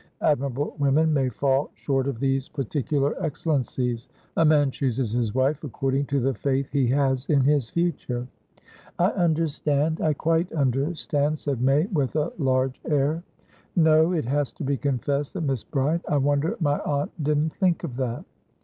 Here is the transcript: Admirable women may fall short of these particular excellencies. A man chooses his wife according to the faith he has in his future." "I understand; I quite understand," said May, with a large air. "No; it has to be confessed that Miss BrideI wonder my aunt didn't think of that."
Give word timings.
Admirable 0.21 0.73
women 0.79 1.13
may 1.13 1.29
fall 1.29 1.69
short 1.75 2.07
of 2.07 2.19
these 2.19 2.49
particular 2.49 3.13
excellencies. 3.23 4.07
A 4.35 4.43
man 4.43 4.71
chooses 4.71 5.11
his 5.11 5.35
wife 5.35 5.63
according 5.63 6.05
to 6.05 6.19
the 6.19 6.33
faith 6.33 6.71
he 6.71 6.87
has 6.87 7.27
in 7.27 7.41
his 7.41 7.69
future." 7.69 8.27
"I 8.97 9.11
understand; 9.11 10.01
I 10.01 10.13
quite 10.15 10.51
understand," 10.53 11.37
said 11.37 11.61
May, 11.61 11.85
with 11.85 12.15
a 12.15 12.31
large 12.39 12.81
air. 12.85 13.21
"No; 13.75 14.11
it 14.11 14.25
has 14.25 14.51
to 14.53 14.63
be 14.63 14.75
confessed 14.75 15.35
that 15.35 15.41
Miss 15.41 15.63
BrideI 15.63 16.19
wonder 16.19 16.57
my 16.59 16.79
aunt 16.79 17.11
didn't 17.23 17.53
think 17.57 17.83
of 17.83 17.95
that." 17.97 18.25